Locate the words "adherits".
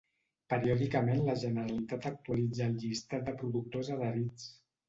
3.99-4.53